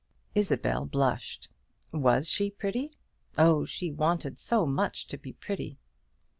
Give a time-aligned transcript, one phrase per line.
[0.33, 1.47] Isabel blushed.
[1.91, 2.89] Was she pretty?
[3.37, 5.77] Oh, she wanted so much to be pretty!